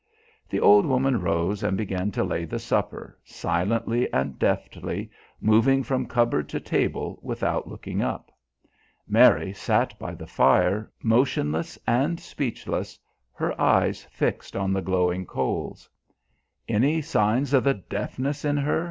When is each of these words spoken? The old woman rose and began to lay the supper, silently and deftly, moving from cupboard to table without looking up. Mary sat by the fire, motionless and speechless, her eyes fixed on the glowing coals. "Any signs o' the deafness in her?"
The 0.49 0.59
old 0.59 0.87
woman 0.87 1.21
rose 1.21 1.61
and 1.61 1.77
began 1.77 2.09
to 2.13 2.23
lay 2.23 2.43
the 2.43 2.57
supper, 2.57 3.19
silently 3.23 4.11
and 4.11 4.39
deftly, 4.39 5.11
moving 5.39 5.83
from 5.83 6.07
cupboard 6.07 6.49
to 6.49 6.59
table 6.59 7.19
without 7.21 7.67
looking 7.67 8.01
up. 8.01 8.31
Mary 9.07 9.53
sat 9.53 9.93
by 9.99 10.15
the 10.15 10.25
fire, 10.25 10.91
motionless 11.03 11.77
and 11.85 12.19
speechless, 12.19 12.97
her 13.31 13.53
eyes 13.61 14.03
fixed 14.05 14.55
on 14.55 14.73
the 14.73 14.81
glowing 14.81 15.23
coals. 15.27 15.87
"Any 16.67 17.03
signs 17.03 17.53
o' 17.53 17.59
the 17.59 17.75
deafness 17.75 18.43
in 18.43 18.57
her?" 18.57 18.79